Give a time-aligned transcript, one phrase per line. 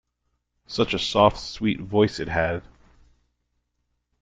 [0.65, 2.63] Such a soft sweet voice it had!